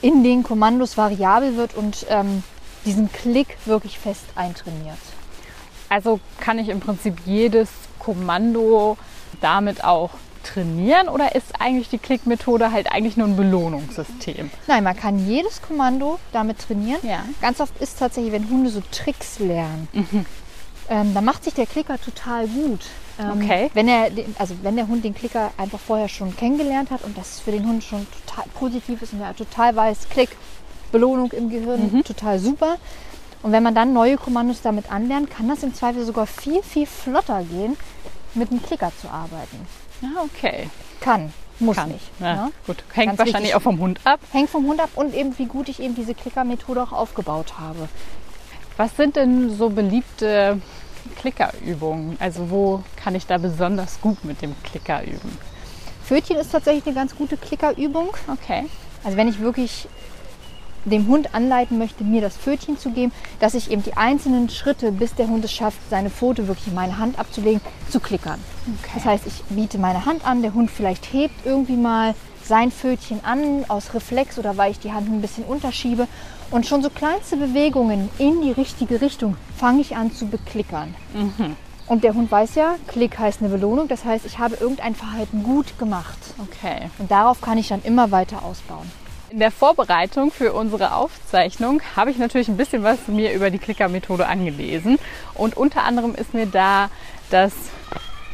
in 0.00 0.24
den 0.24 0.42
Kommandos 0.42 0.96
variabel 0.96 1.56
wird 1.56 1.74
und 1.74 2.06
ähm, 2.08 2.42
diesen 2.86 3.12
Klick 3.12 3.58
wirklich 3.66 3.98
fest 3.98 4.24
eintrainiert. 4.36 4.96
Also 5.90 6.18
kann 6.40 6.58
ich 6.58 6.70
im 6.70 6.80
Prinzip 6.80 7.18
jedes 7.26 7.68
Kommando 7.98 8.96
damit 9.42 9.84
auch 9.84 10.10
trainieren 10.44 11.08
oder 11.08 11.34
ist 11.34 11.60
eigentlich 11.60 11.88
die 11.88 11.98
Klickmethode 11.98 12.72
halt 12.72 12.90
eigentlich 12.92 13.16
nur 13.16 13.26
ein 13.26 13.36
Belohnungssystem? 13.36 14.50
Nein, 14.66 14.84
man 14.84 14.96
kann 14.96 15.26
jedes 15.26 15.60
Kommando 15.60 16.18
damit 16.32 16.58
trainieren. 16.60 17.00
Ja. 17.02 17.24
Ganz 17.40 17.60
oft 17.60 17.78
ist 17.80 17.98
tatsächlich, 17.98 18.32
wenn 18.32 18.48
Hunde 18.48 18.70
so 18.70 18.82
Tricks 18.90 19.38
lernen, 19.38 19.88
ähm, 20.88 21.14
dann 21.14 21.24
macht 21.24 21.44
sich 21.44 21.54
der 21.54 21.66
Klicker 21.66 22.00
total 22.00 22.46
gut. 22.48 22.80
Ähm, 23.18 23.42
Okay. 23.42 23.70
Wenn, 23.74 23.88
er, 23.88 24.10
also 24.38 24.54
wenn 24.62 24.76
der 24.76 24.88
Hund 24.88 25.04
den 25.04 25.14
Klicker 25.14 25.50
einfach 25.56 25.78
vorher 25.78 26.08
schon 26.08 26.36
kennengelernt 26.36 26.90
hat 26.90 27.02
und 27.04 27.16
das 27.16 27.40
für 27.40 27.52
den 27.52 27.66
Hund 27.66 27.84
schon 27.84 28.06
total 28.26 28.44
positiv 28.54 29.02
ist 29.02 29.12
und 29.12 29.20
er 29.20 29.34
total 29.36 29.76
weiß, 29.76 30.08
Klick, 30.10 30.30
Belohnung 30.92 31.30
im 31.32 31.48
Gehirn, 31.50 32.02
total 32.04 32.38
super. 32.38 32.76
Und 33.42 33.52
wenn 33.52 33.62
man 33.62 33.74
dann 33.74 33.92
neue 33.92 34.16
Kommandos 34.16 34.62
damit 34.62 34.90
anlernt, 34.90 35.30
kann 35.30 35.48
das 35.48 35.62
im 35.62 35.74
Zweifel 35.74 36.04
sogar 36.04 36.26
viel, 36.26 36.62
viel 36.62 36.86
flotter 36.86 37.42
gehen, 37.42 37.76
mit 38.34 38.50
einem 38.50 38.62
Klicker 38.62 38.90
zu 39.00 39.08
arbeiten. 39.08 39.66
Ja, 40.00 40.22
okay. 40.22 40.70
Kann, 41.00 41.32
muss 41.58 41.76
Kann. 41.76 41.90
nicht. 41.90 42.04
Ja, 42.20 42.46
ne? 42.46 42.52
Gut, 42.66 42.82
hängt 42.92 43.08
Ganz 43.08 43.18
wahrscheinlich 43.18 43.42
wichtig. 43.50 43.54
auch 43.56 43.62
vom 43.62 43.78
Hund 43.78 44.00
ab. 44.04 44.18
Hängt 44.32 44.50
vom 44.50 44.66
Hund 44.66 44.80
ab 44.80 44.90
und 44.94 45.14
eben 45.14 45.36
wie 45.38 45.44
gut 45.46 45.68
ich 45.68 45.80
eben 45.80 45.94
diese 45.94 46.14
Klickermethode 46.14 46.82
auch 46.82 46.92
aufgebaut 46.92 47.54
habe. 47.60 47.88
Was 48.76 48.96
sind 48.96 49.16
denn 49.16 49.56
so 49.56 49.70
beliebte 49.70 50.60
Klickerübungen? 51.20 52.16
Also 52.18 52.50
wo 52.50 52.82
kann 52.96 53.14
ich 53.14 53.26
da 53.26 53.38
besonders 53.38 54.00
gut 54.00 54.24
mit 54.24 54.42
dem 54.42 54.54
Klicker 54.62 55.02
üben? 55.02 55.38
Pfötchen 56.04 56.36
ist 56.36 56.52
tatsächlich 56.52 56.86
eine 56.86 56.94
ganz 56.94 57.16
gute 57.16 57.36
Klickerübung. 57.36 58.08
Okay. 58.28 58.66
Also 59.04 59.16
wenn 59.16 59.28
ich 59.28 59.40
wirklich 59.40 59.88
dem 60.84 61.06
Hund 61.08 61.34
anleiten 61.34 61.78
möchte, 61.78 62.04
mir 62.04 62.20
das 62.20 62.36
Pfötchen 62.36 62.78
zu 62.78 62.90
geben, 62.90 63.12
dass 63.40 63.54
ich 63.54 63.70
eben 63.70 63.82
die 63.82 63.96
einzelnen 63.96 64.50
Schritte, 64.50 64.92
bis 64.92 65.14
der 65.14 65.28
Hund 65.28 65.44
es 65.44 65.52
schafft, 65.52 65.78
seine 65.88 66.10
Pfote 66.10 66.46
wirklich 66.46 66.68
in 66.68 66.74
meine 66.74 66.98
Hand 66.98 67.18
abzulegen, 67.18 67.60
zu 67.88 68.00
klickern. 68.00 68.38
Okay. 68.82 68.90
Das 68.94 69.04
heißt, 69.04 69.26
ich 69.26 69.42
biete 69.44 69.78
meine 69.78 70.04
Hand 70.04 70.26
an, 70.26 70.42
der 70.42 70.52
Hund 70.52 70.70
vielleicht 70.70 71.12
hebt 71.12 71.46
irgendwie 71.46 71.76
mal 71.76 72.14
sein 72.42 72.70
Pfötchen 72.70 73.24
an 73.24 73.64
aus 73.68 73.94
Reflex 73.94 74.38
oder 74.38 74.58
weil 74.58 74.72
ich 74.72 74.78
die 74.78 74.92
Hand 74.92 75.08
ein 75.08 75.22
bisschen 75.22 75.44
unterschiebe. 75.44 76.06
Und 76.54 76.66
schon 76.66 76.84
so 76.84 76.88
kleinste 76.88 77.36
Bewegungen 77.36 78.08
in 78.18 78.40
die 78.40 78.52
richtige 78.52 79.00
Richtung 79.00 79.36
fange 79.58 79.80
ich 79.80 79.96
an 79.96 80.12
zu 80.12 80.26
beklickern. 80.28 80.94
Und 81.88 82.04
der 82.04 82.14
Hund 82.14 82.30
weiß 82.30 82.54
ja, 82.54 82.76
Klick 82.86 83.18
heißt 83.18 83.40
eine 83.40 83.48
Belohnung. 83.50 83.88
Das 83.88 84.04
heißt, 84.04 84.24
ich 84.24 84.38
habe 84.38 84.54
irgendein 84.60 84.94
Verhalten 84.94 85.42
gut 85.42 85.76
gemacht. 85.80 86.16
Okay. 86.38 86.90
Und 87.00 87.10
darauf 87.10 87.40
kann 87.40 87.58
ich 87.58 87.66
dann 87.66 87.82
immer 87.82 88.12
weiter 88.12 88.44
ausbauen. 88.44 88.88
In 89.30 89.40
der 89.40 89.50
Vorbereitung 89.50 90.30
für 90.30 90.52
unsere 90.52 90.94
Aufzeichnung 90.94 91.82
habe 91.96 92.12
ich 92.12 92.18
natürlich 92.18 92.46
ein 92.46 92.56
bisschen 92.56 92.84
was 92.84 93.08
mir 93.08 93.32
über 93.32 93.50
die 93.50 93.58
Klickermethode 93.58 94.28
angelesen. 94.28 95.00
Und 95.34 95.56
unter 95.56 95.82
anderem 95.82 96.14
ist 96.14 96.34
mir 96.34 96.46
da 96.46 96.88
das 97.30 97.52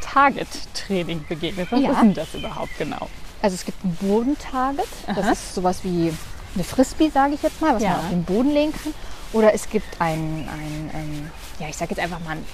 Target-Training 0.01 1.25
begegnet. 1.27 1.71
Was 1.71 1.79
Ja. 1.81 1.89
ist 1.93 2.01
denn 2.01 2.13
das 2.13 2.35
überhaupt 2.35 2.77
genau? 2.77 3.07
Also 3.41 3.55
es 3.55 3.65
gibt 3.65 3.83
ein 3.83 3.97
Bodentarget. 3.99 4.85
Das 5.07 5.27
ist 5.31 5.55
sowas 5.55 5.79
wie 5.83 6.13
eine 6.55 6.63
Frisbee, 6.63 7.09
sage 7.13 7.33
ich 7.35 7.41
jetzt 7.43 7.61
mal, 7.61 7.75
was 7.75 7.83
Ja. 7.83 7.91
man 7.91 7.99
auf 7.99 8.09
den 8.09 8.23
Boden 8.23 8.51
legen 8.51 8.73
kann. 8.73 8.93
Oder 9.33 9.53
es 9.53 9.69
gibt 9.69 9.99
ein, 9.99 10.47
ein 10.51 10.91
ähm, 10.93 11.31
ja, 11.59 11.67
ich 11.69 11.77
sage 11.77 11.91
jetzt 11.91 11.99
einfach 12.03 12.19
mal 12.19 12.31
ein 12.31 12.45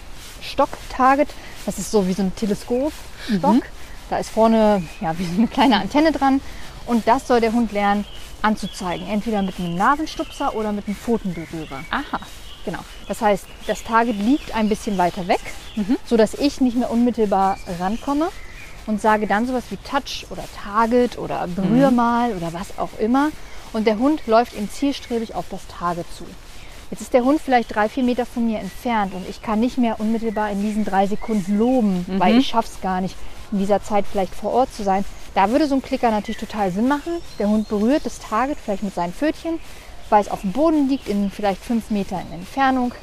Stock-Target. 0.42 1.30
Das 1.66 1.80
ist 1.80 1.92
so 1.92 2.08
wie 2.08 2.13
so 2.13 2.22
ein 2.24 2.36
Teleskopstock. 2.36 3.54
Mhm. 3.56 3.62
Da 4.10 4.18
ist 4.18 4.30
vorne 4.30 4.84
ja, 5.01 5.18
wie 5.18 5.25
so 5.25 5.34
eine 5.38 5.48
kleine 5.48 5.77
Antenne 5.82 6.12
dran. 6.12 6.39
Und 6.86 7.08
das 7.08 7.27
soll 7.27 7.42
der 7.42 7.51
Hund 7.51 7.72
lernen 7.72 8.06
anzuzeigen. 8.42 9.08
Entweder 9.08 9.42
mit 9.42 9.60
einem 9.60 9.75
Nasenstupser 9.75 10.56
oder 10.56 10.72
mit 10.72 10.88
einem 10.88 10.96
Pfotenberührer. 10.96 11.84
Aha. 11.89 12.20
Genau. 12.63 12.80
Das 13.08 13.22
heißt, 13.22 13.46
das 13.66 13.84
Target 13.84 14.18
liegt 14.18 14.54
ein 14.54 14.70
bisschen 14.70 14.98
weiter 14.98 15.27
weg, 15.27 15.39
sodass 16.06 16.34
ich 16.34 16.60
nicht 16.62 16.75
mehr 16.77 16.92
unmittelbar 16.92 17.58
rankomme 17.80 18.27
und 18.88 19.01
sage 19.01 19.25
dann 19.25 19.48
sowas 19.48 19.63
wie 19.70 19.77
Touch 19.77 20.25
oder 20.30 20.44
Target 20.63 21.18
oder 21.18 21.48
Berühr 21.48 21.92
mal 21.92 22.34
oder 22.34 22.51
was 22.54 22.77
auch 22.77 22.89
immer. 23.00 23.30
Und 23.74 23.88
der 23.88 24.00
Hund 24.00 24.26
läuft 24.28 24.56
ihm 24.56 24.70
zielstrebig 24.70 25.36
auf 25.36 25.46
das 25.50 25.62
Target 25.68 26.06
zu. 26.18 26.26
Jetzt 26.90 27.02
ist 27.02 27.14
der 27.14 27.26
Hund 27.26 27.42
vielleicht 27.42 27.76
drei, 27.76 27.90
vier 27.90 28.04
Meter 28.04 28.26
von 28.26 28.46
mir 28.46 28.60
entfernt 28.60 29.14
und 29.14 29.28
ich 29.30 29.42
kann 29.42 29.60
nicht 29.60 29.78
mehr 29.78 30.00
unmittelbar 30.00 30.52
in 30.52 30.62
diesen 30.62 30.86
drei 30.86 31.06
Sekunden 31.06 31.58
loben, 31.58 32.06
weil 32.18 32.38
ich 32.38 32.48
schaffe 32.48 32.70
es 32.74 32.82
gar 32.82 33.02
nicht, 33.02 33.16
in 33.52 33.60
dieser 33.60 33.84
Zeit 33.84 34.06
vielleicht 34.10 34.34
vor 34.34 34.54
Ort 34.54 34.74
zu 34.74 34.84
sein. 34.84 35.04
Da 35.36 35.52
würde 35.52 35.68
so 35.68 35.76
ein 35.76 35.82
Klicker 35.82 36.12
natürlich 36.12 36.40
total 36.40 36.72
Sinn 36.72 36.88
machen. 36.88 37.12
Der 37.40 37.50
Hund 37.50 37.68
berührt 37.68 38.06
das 38.06 38.20
Target 38.20 38.58
vielleicht 38.58 38.84
mit 38.84 38.96
seinen 38.96 39.12
Pfötchen, 39.12 39.60
weil 40.10 40.22
es 40.22 40.30
auf 40.30 40.42
dem 40.42 40.54
Boden 40.54 40.88
liegt, 40.88 41.10
in 41.10 41.30
vielleicht 41.30 41.62
fünf 41.62 41.90
Meter 41.90 42.22
in 42.22 42.40
Entfernung. 42.40 42.94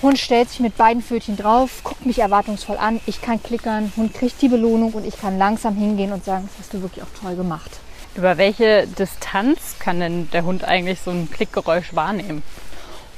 Hund 0.00 0.18
stellt 0.18 0.50
sich 0.50 0.60
mit 0.60 0.76
beiden 0.76 1.02
Pfötchen 1.02 1.36
drauf, 1.36 1.82
guckt 1.82 2.06
mich 2.06 2.20
erwartungsvoll 2.20 2.76
an. 2.76 3.00
Ich 3.06 3.20
kann 3.20 3.42
klickern, 3.42 3.92
Hund 3.96 4.14
kriegt 4.14 4.40
die 4.42 4.48
Belohnung 4.48 4.92
und 4.92 5.04
ich 5.04 5.20
kann 5.20 5.38
langsam 5.38 5.76
hingehen 5.76 6.12
und 6.12 6.24
sagen, 6.24 6.48
das 6.48 6.66
hast 6.66 6.74
du 6.74 6.82
wirklich 6.82 7.04
auch 7.04 7.20
toll 7.20 7.36
gemacht. 7.36 7.80
Über 8.14 8.36
welche 8.36 8.86
Distanz 8.86 9.76
kann 9.78 10.00
denn 10.00 10.30
der 10.30 10.44
Hund 10.44 10.64
eigentlich 10.64 11.00
so 11.00 11.10
ein 11.10 11.30
Klickgeräusch 11.30 11.94
wahrnehmen? 11.94 12.42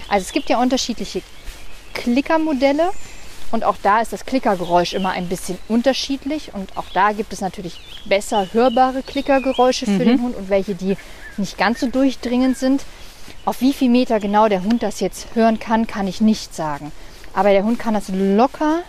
Also 0.08 0.24
es 0.24 0.32
gibt 0.32 0.48
ja 0.48 0.60
unterschiedliche 0.60 1.22
Klickermodelle 1.94 2.90
und 3.50 3.64
auch 3.64 3.76
da 3.82 4.00
ist 4.00 4.12
das 4.12 4.24
Klickergeräusch 4.24 4.92
immer 4.92 5.10
ein 5.10 5.28
bisschen 5.28 5.58
unterschiedlich 5.68 6.54
und 6.54 6.76
auch 6.76 6.86
da 6.92 7.12
gibt 7.12 7.32
es 7.32 7.40
natürlich 7.40 7.80
besser 8.04 8.48
hörbare 8.52 9.02
Klickergeräusche 9.02 9.86
für 9.86 10.04
den 10.04 10.20
Hund 10.20 10.36
und 10.36 10.48
welche, 10.48 10.74
die 10.74 10.96
nicht 11.36 11.58
ganz 11.58 11.80
so 11.80 11.88
durchdringend 11.88 12.56
sind. 12.56 12.82
Auf 13.44 13.60
wie 13.60 13.72
viel 13.72 13.90
Meter 13.90 14.20
genau 14.20 14.48
der 14.48 14.62
Hund 14.62 14.82
das 14.82 15.00
jetzt 15.00 15.28
hören 15.34 15.58
kann, 15.58 15.86
kann 15.86 16.06
ich 16.06 16.20
nicht 16.20 16.54
sagen. 16.54 16.92
Aber 17.32 17.50
der 17.50 17.64
Hund 17.64 17.78
kann 17.78 17.94
das 17.94 18.08
locker 18.08 18.80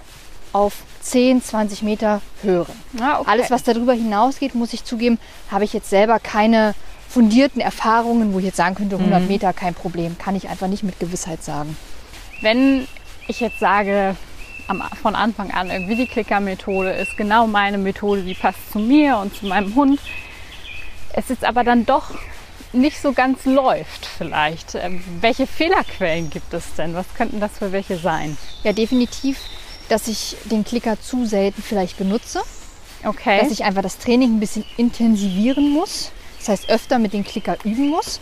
auf 0.53 0.83
10, 1.05 1.43
20 1.43 1.83
Meter 1.83 2.21
hören. 2.41 2.73
Ah, 2.99 3.19
okay. 3.19 3.29
Alles, 3.29 3.51
was 3.51 3.63
darüber 3.63 3.93
hinausgeht, 3.93 4.55
muss 4.55 4.73
ich 4.73 4.83
zugeben, 4.83 5.19
habe 5.51 5.63
ich 5.63 5.73
jetzt 5.73 5.89
selber 5.89 6.19
keine 6.19 6.73
fundierten 7.07 7.61
Erfahrungen, 7.61 8.33
wo 8.33 8.39
ich 8.39 8.45
jetzt 8.45 8.57
sagen 8.57 8.75
könnte, 8.75 8.97
100 8.97 9.27
Meter 9.27 9.53
kein 9.53 9.75
Problem. 9.75 10.17
Kann 10.17 10.35
ich 10.35 10.49
einfach 10.49 10.67
nicht 10.67 10.83
mit 10.83 10.99
Gewissheit 10.99 11.43
sagen. 11.43 11.77
Wenn 12.41 12.87
ich 13.27 13.39
jetzt 13.39 13.59
sage, 13.59 14.15
am, 14.67 14.83
von 15.01 15.15
Anfang 15.15 15.51
an 15.51 15.69
irgendwie 15.69 15.95
die 15.95 16.07
Klicker-Methode 16.07 16.91
ist 16.91 17.15
genau 17.17 17.45
meine 17.45 17.77
Methode, 17.77 18.23
die 18.23 18.33
passt 18.33 18.71
zu 18.71 18.79
mir 18.79 19.17
und 19.17 19.35
zu 19.35 19.45
meinem 19.45 19.75
Hund, 19.75 19.99
es 21.13 21.29
jetzt 21.29 21.45
aber 21.45 21.63
dann 21.63 21.85
doch 21.85 22.11
nicht 22.73 22.99
so 22.99 23.13
ganz 23.13 23.45
läuft 23.45 24.05
vielleicht. 24.05 24.75
Ähm, 24.75 25.03
welche 25.21 25.47
Fehlerquellen 25.47 26.29
gibt 26.29 26.53
es 26.53 26.73
denn? 26.73 26.93
Was 26.95 27.05
könnten 27.15 27.39
das 27.39 27.59
für 27.59 27.71
welche 27.71 27.97
sein? 27.97 28.37
Ja, 28.63 28.73
definitiv, 28.73 29.39
dass 29.89 30.07
ich 30.07 30.35
den 30.45 30.63
Klicker 30.63 30.99
zu 30.99 31.25
selten 31.25 31.61
vielleicht 31.61 31.97
benutze. 31.97 32.41
Okay. 33.03 33.39
Dass 33.39 33.51
ich 33.51 33.63
einfach 33.63 33.81
das 33.81 33.97
Training 33.97 34.35
ein 34.35 34.39
bisschen 34.39 34.65
intensivieren 34.77 35.71
muss. 35.71 36.11
Das 36.39 36.49
heißt, 36.49 36.69
öfter 36.69 36.99
mit 36.99 37.13
dem 37.13 37.23
Klicker 37.23 37.57
üben 37.63 37.89
muss. 37.89 38.19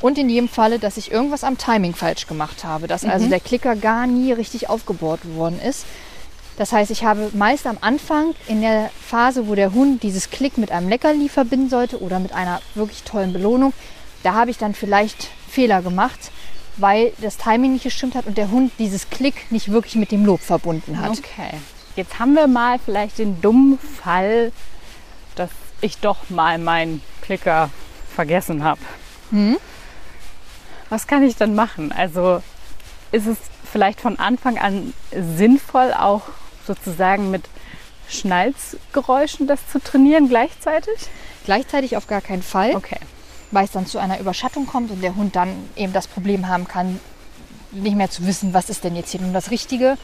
Und 0.00 0.16
in 0.18 0.28
jedem 0.28 0.48
Falle, 0.48 0.78
dass 0.78 0.96
ich 0.96 1.10
irgendwas 1.10 1.44
am 1.44 1.58
Timing 1.58 1.94
falsch 1.94 2.26
gemacht 2.26 2.64
habe. 2.64 2.86
Dass 2.86 3.04
also 3.04 3.26
der 3.26 3.40
Klicker 3.40 3.74
gar 3.74 4.06
nie 4.06 4.32
richtig 4.32 4.68
aufgebohrt 4.68 5.20
worden 5.34 5.60
ist. 5.60 5.86
Das 6.56 6.72
heißt, 6.72 6.90
ich 6.90 7.04
habe 7.04 7.30
meist 7.34 7.66
am 7.66 7.78
Anfang 7.80 8.34
in 8.48 8.62
der 8.62 8.90
Phase, 9.00 9.46
wo 9.46 9.54
der 9.54 9.72
Hund 9.74 10.02
dieses 10.02 10.30
Klick 10.30 10.58
mit 10.58 10.72
einem 10.72 10.88
Leckerli 10.88 11.28
verbinden 11.28 11.70
sollte 11.70 12.00
oder 12.02 12.18
mit 12.18 12.32
einer 12.32 12.60
wirklich 12.74 13.04
tollen 13.04 13.32
Belohnung, 13.32 13.72
da 14.24 14.34
habe 14.34 14.50
ich 14.50 14.58
dann 14.58 14.74
vielleicht 14.74 15.28
Fehler 15.48 15.82
gemacht, 15.82 16.32
weil 16.78 17.12
das 17.20 17.36
Timing 17.36 17.72
nicht 17.72 17.84
gestimmt 17.84 18.14
hat 18.14 18.26
und 18.26 18.38
der 18.38 18.50
Hund 18.50 18.72
dieses 18.78 19.10
Klick 19.10 19.50
nicht 19.50 19.70
wirklich 19.70 19.96
mit 19.96 20.10
dem 20.10 20.24
Lob 20.24 20.40
verbunden 20.40 20.98
hat. 21.00 21.10
Okay. 21.18 21.50
Jetzt 21.96 22.18
haben 22.18 22.34
wir 22.34 22.46
mal 22.46 22.78
vielleicht 22.78 23.18
den 23.18 23.40
dummen 23.40 23.78
Fall, 23.78 24.52
dass 25.34 25.50
ich 25.80 25.98
doch 25.98 26.30
mal 26.30 26.58
meinen 26.58 27.02
Klicker 27.22 27.70
vergessen 28.14 28.64
habe. 28.64 28.80
Was 30.88 31.06
kann 31.06 31.22
ich 31.22 31.36
dann 31.36 31.54
machen? 31.54 31.92
Also 31.92 32.42
ist 33.12 33.26
es 33.26 33.36
vielleicht 33.70 34.00
von 34.00 34.18
Anfang 34.18 34.58
an 34.58 34.94
sinnvoll, 35.12 35.92
auch 35.92 36.22
sozusagen 36.66 37.30
mit 37.30 37.44
Schnalzgeräuschen 38.08 39.46
das 39.46 39.60
zu 39.70 39.80
trainieren 39.80 40.28
gleichzeitig? 40.28 40.94
Gleichzeitig 41.44 41.96
auf 41.96 42.06
gar 42.06 42.20
keinen 42.20 42.42
Fall, 42.42 42.74
Okay. 42.76 42.98
Weil 43.50 43.64
es 43.64 43.70
dann 43.70 43.86
zu 43.86 43.98
einer 43.98 44.18
Überschattung 44.20 44.66
kommt 44.66 44.90
und 44.90 45.02
der 45.02 45.14
Hund 45.16 45.36
dann 45.36 45.48
eben 45.76 45.92
das 45.92 46.06
Problem 46.06 46.48
haben 46.48 46.66
kann, 46.66 47.00
nicht 47.70 47.96
mehr 47.96 48.10
zu 48.10 48.26
wissen, 48.26 48.54
was 48.54 48.70
ist 48.70 48.84
denn 48.84 48.96
jetzt 48.96 49.10
hier 49.10 49.20
nun 49.20 49.32
das 49.32 49.50
Richtige. 49.50 49.96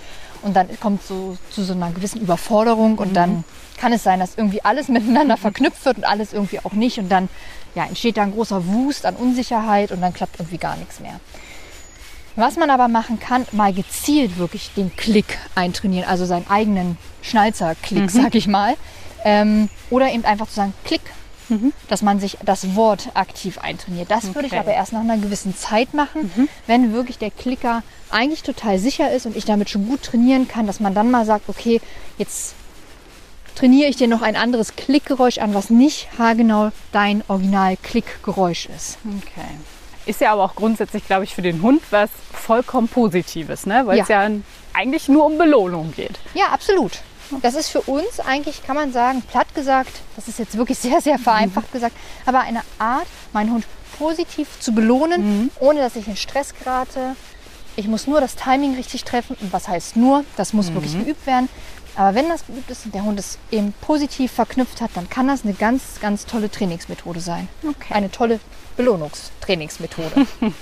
Und 0.42 0.54
dann 0.54 0.68
kommt 0.80 1.02
so 1.02 1.38
zu 1.50 1.64
so 1.64 1.72
einer 1.72 1.90
gewissen 1.90 2.20
Überforderung 2.20 2.98
und 2.98 3.14
dann 3.14 3.44
kann 3.78 3.92
es 3.92 4.02
sein, 4.02 4.20
dass 4.20 4.36
irgendwie 4.36 4.62
alles 4.62 4.88
miteinander 4.88 5.36
verknüpft 5.36 5.84
wird 5.84 5.98
und 5.98 6.04
alles 6.04 6.32
irgendwie 6.32 6.60
auch 6.60 6.72
nicht. 6.72 6.98
Und 6.98 7.08
dann 7.08 7.28
ja, 7.74 7.84
entsteht 7.84 8.16
da 8.18 8.22
ein 8.22 8.32
großer 8.32 8.66
Wust 8.66 9.06
an 9.06 9.16
Unsicherheit 9.16 9.90
und 9.90 10.00
dann 10.00 10.12
klappt 10.12 10.38
irgendwie 10.38 10.58
gar 10.58 10.76
nichts 10.76 11.00
mehr. 11.00 11.18
Was 12.36 12.56
man 12.56 12.68
aber 12.70 12.88
machen 12.88 13.20
kann, 13.20 13.46
mal 13.52 13.72
gezielt 13.72 14.38
wirklich 14.38 14.72
den 14.74 14.94
Klick 14.96 15.38
eintrainieren, 15.54 16.08
also 16.08 16.26
seinen 16.26 16.48
eigenen 16.48 16.98
Schnalzerklick, 17.22 18.10
sag 18.10 18.34
ich 18.34 18.48
mal. 18.48 18.74
Ähm, 19.24 19.68
oder 19.88 20.12
eben 20.12 20.24
einfach 20.24 20.48
zu 20.48 20.54
sagen, 20.54 20.74
Klick, 20.84 21.00
dass 21.88 22.02
man 22.02 22.20
sich 22.20 22.38
das 22.44 22.74
Wort 22.74 23.10
aktiv 23.14 23.58
eintrainiert. 23.58 24.10
Das 24.10 24.34
würde 24.34 24.46
ich 24.46 24.52
Okay. 24.52 24.60
aber 24.60 24.72
erst 24.72 24.92
nach 24.92 25.00
einer 25.00 25.18
gewissen 25.18 25.56
Zeit 25.56 25.92
machen, 25.94 26.48
wenn 26.66 26.92
wirklich 26.92 27.18
der 27.18 27.30
Klicker 27.30 27.82
eigentlich 28.10 28.42
total 28.42 28.78
sicher 28.78 29.10
ist 29.12 29.26
und 29.26 29.36
ich 29.36 29.44
damit 29.44 29.68
schon 29.70 29.86
gut 29.86 30.02
trainieren 30.02 30.48
kann, 30.48 30.66
dass 30.66 30.80
man 30.80 30.94
dann 30.94 31.10
mal 31.10 31.24
sagt, 31.26 31.48
okay, 31.48 31.80
jetzt 32.18 32.54
trainiere 33.56 33.88
ich 33.88 33.96
dir 33.96 34.08
noch 34.08 34.22
ein 34.22 34.36
anderes 34.36 34.74
Klickgeräusch 34.76 35.38
an, 35.38 35.54
was 35.54 35.70
nicht 35.70 36.08
haargenau 36.18 36.70
dein 36.92 37.22
Original-Klickgeräusch 37.28 38.66
ist. 38.74 38.98
Okay. 39.22 39.46
Ist 40.06 40.20
ja 40.20 40.32
aber 40.32 40.44
auch 40.44 40.54
grundsätzlich, 40.54 41.06
glaube 41.06 41.24
ich, 41.24 41.34
für 41.34 41.42
den 41.42 41.62
Hund 41.62 41.80
was 41.90 42.10
vollkommen 42.32 42.88
Positives, 42.88 43.64
ne? 43.66 43.82
weil 43.86 44.00
es 44.00 44.08
ja 44.08 44.28
eigentlich 44.72 45.08
nur 45.08 45.24
um 45.24 45.38
Belohnung 45.38 45.92
geht. 45.94 46.18
Ja, 46.34 46.46
absolut. 46.48 46.98
Das 47.42 47.54
ist 47.54 47.68
für 47.68 47.80
uns 47.82 48.20
eigentlich, 48.20 48.64
kann 48.64 48.76
man 48.76 48.92
sagen, 48.92 49.22
platt 49.22 49.54
gesagt, 49.54 50.00
das 50.16 50.28
ist 50.28 50.38
jetzt 50.38 50.56
wirklich 50.56 50.78
sehr, 50.80 51.00
sehr 51.00 51.18
vereinfacht 51.18 51.72
gesagt, 51.72 51.96
aber 52.26 52.40
eine 52.40 52.62
Art, 52.78 53.06
meinen 53.32 53.52
Hund 53.52 53.64
positiv 53.98 54.48
zu 54.60 54.72
belohnen, 54.74 55.50
ohne 55.60 55.80
dass 55.80 55.94
ich 55.96 56.08
in 56.08 56.16
Stress 56.16 56.52
gerate. 56.54 57.14
Ich 57.76 57.86
muss 57.86 58.06
nur 58.06 58.20
das 58.20 58.34
Timing 58.34 58.74
richtig 58.74 59.04
treffen. 59.04 59.36
Und 59.40 59.52
was 59.52 59.68
heißt 59.68 59.96
nur? 59.96 60.24
Das 60.36 60.52
muss 60.52 60.72
wirklich 60.72 60.92
geübt 60.92 61.26
werden. 61.26 61.48
Aber 61.96 62.14
wenn 62.16 62.28
das 62.28 62.46
geübt 62.46 62.68
ist 62.70 62.86
und 62.86 62.94
der 62.94 63.04
Hund 63.04 63.18
es 63.20 63.38
eben 63.50 63.72
positiv 63.80 64.32
verknüpft 64.32 64.80
hat, 64.80 64.90
dann 64.94 65.08
kann 65.08 65.28
das 65.28 65.44
eine 65.44 65.54
ganz, 65.54 66.00
ganz 66.00 66.26
tolle 66.26 66.50
Trainingsmethode 66.50 67.20
sein. 67.20 67.48
Okay. 67.62 67.94
Eine 67.94 68.10
tolle 68.10 68.40
Belohnungstrainingsmethode. 68.76 70.26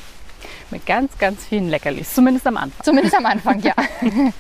Mit 0.71 0.87
ganz, 0.87 1.17
ganz 1.19 1.45
vielen 1.45 1.69
Leckerlis, 1.69 2.15
zumindest 2.15 2.47
am 2.47 2.57
Anfang. 2.57 2.85
Zumindest 2.85 3.17
am 3.17 3.27
Anfang, 3.27 3.61
ja. 3.61 3.75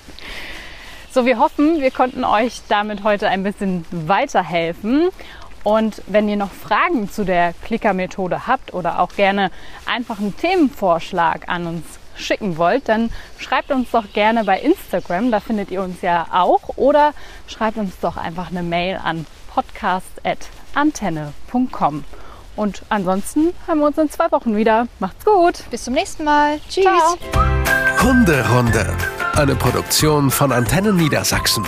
So, 1.12 1.26
wir 1.26 1.38
hoffen, 1.38 1.82
wir 1.82 1.90
konnten 1.90 2.24
euch 2.24 2.62
damit 2.68 3.04
heute 3.04 3.28
ein 3.28 3.42
bisschen 3.42 3.84
weiterhelfen. 3.90 5.10
Und 5.62 6.00
wenn 6.06 6.26
ihr 6.26 6.36
noch 6.36 6.50
Fragen 6.50 7.10
zu 7.10 7.24
der 7.24 7.52
Klicker-Methode 7.64 8.46
habt 8.46 8.72
oder 8.72 8.98
auch 8.98 9.14
gerne 9.14 9.50
einfach 9.84 10.20
einen 10.20 10.34
Themenvorschlag 10.34 11.50
an 11.50 11.66
uns 11.66 11.84
schicken 12.16 12.56
wollt, 12.56 12.88
dann 12.88 13.10
schreibt 13.38 13.70
uns 13.70 13.90
doch 13.90 14.10
gerne 14.14 14.44
bei 14.44 14.58
Instagram, 14.58 15.30
da 15.30 15.40
findet 15.40 15.70
ihr 15.70 15.82
uns 15.82 16.00
ja 16.00 16.28
auch, 16.32 16.70
oder 16.76 17.12
schreibt 17.46 17.76
uns 17.76 18.00
doch 18.00 18.16
einfach 18.16 18.50
eine 18.50 18.62
Mail 18.62 18.98
an 19.02 19.26
podcast.antenne.com. 19.54 22.04
Und 22.56 22.82
ansonsten 22.88 23.52
hören 23.66 23.80
wir 23.80 23.86
uns 23.86 23.98
in 23.98 24.08
zwei 24.10 24.32
Wochen 24.32 24.56
wieder. 24.56 24.88
Macht's 24.98 25.26
gut! 25.26 25.64
Bis 25.70 25.84
zum 25.84 25.92
nächsten 25.92 26.24
Mal. 26.24 26.58
Tschüss. 26.68 26.84
Ciao. 26.84 27.18
Hunderunde. 28.02 28.96
Eine 29.34 29.56
Produktion 29.56 30.30
von 30.30 30.52
Antennen 30.52 30.96
Niedersachsen. 30.96 31.64